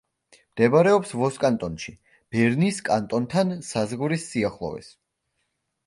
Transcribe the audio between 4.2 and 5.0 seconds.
სიახლოვეს.